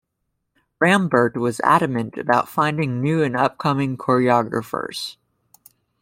Rambert 0.79 1.37
was 1.37 1.59
adamant 1.59 2.17
about 2.17 2.49
finding 2.49 3.03
new 3.03 3.21
and 3.21 3.35
upcoming 3.37 3.97
choreographers. 3.97 5.17